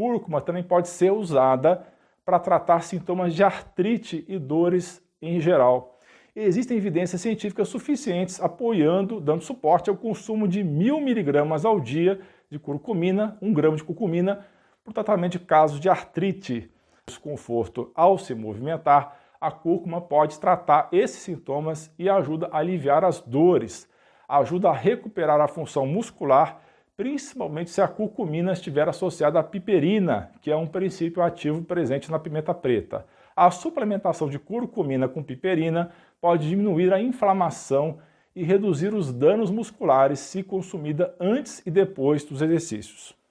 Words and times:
cúrcuma 0.00 0.40
também 0.40 0.62
pode 0.62 0.88
ser 0.88 1.12
usada 1.12 1.86
para 2.24 2.38
tratar 2.38 2.80
sintomas 2.80 3.34
de 3.34 3.44
artrite 3.44 4.24
e 4.26 4.38
dores 4.38 5.04
em 5.20 5.38
geral. 5.38 6.00
Existem 6.34 6.78
evidências 6.78 7.20
científicas 7.20 7.68
suficientes 7.68 8.40
apoiando, 8.40 9.20
dando 9.20 9.42
suporte 9.42 9.90
ao 9.90 9.96
consumo 9.96 10.48
de 10.48 10.64
mil 10.64 11.02
miligramas 11.02 11.66
ao 11.66 11.78
dia 11.78 12.18
de 12.48 12.58
curcumina, 12.58 13.36
um 13.42 13.52
grama 13.52 13.76
de 13.76 13.84
curcumina, 13.84 14.46
para 14.82 14.90
o 14.90 14.94
tratamento 14.94 15.32
de 15.32 15.40
casos 15.40 15.78
de 15.78 15.90
artrite. 15.90 16.70
Desconforto 17.06 17.92
ao 17.94 18.16
se 18.16 18.34
movimentar, 18.34 19.18
a 19.38 19.50
cúrcuma 19.50 20.00
pode 20.00 20.40
tratar 20.40 20.88
esses 20.92 21.18
sintomas 21.18 21.92
e 21.98 22.08
ajuda 22.08 22.48
a 22.50 22.58
aliviar 22.58 23.04
as 23.04 23.20
dores, 23.20 23.86
ajuda 24.26 24.70
a 24.70 24.74
recuperar 24.74 25.42
a 25.42 25.48
função 25.48 25.86
muscular 25.86 26.62
principalmente 27.00 27.70
se 27.70 27.80
a 27.80 27.88
curcumina 27.88 28.52
estiver 28.52 28.86
associada 28.86 29.40
à 29.40 29.42
piperina, 29.42 30.30
que 30.42 30.50
é 30.50 30.56
um 30.56 30.66
princípio 30.66 31.22
ativo 31.22 31.62
presente 31.62 32.10
na 32.10 32.18
pimenta 32.18 32.52
preta. 32.52 33.06
A 33.34 33.50
suplementação 33.50 34.28
de 34.28 34.38
curcumina 34.38 35.08
com 35.08 35.22
piperina 35.22 35.90
pode 36.20 36.46
diminuir 36.46 36.92
a 36.92 37.00
inflamação 37.00 37.96
e 38.36 38.44
reduzir 38.44 38.92
os 38.92 39.14
danos 39.14 39.50
musculares 39.50 40.18
se 40.18 40.42
consumida 40.42 41.14
antes 41.18 41.62
e 41.64 41.70
depois 41.70 42.22
dos 42.22 42.42
exercícios. 42.42 43.16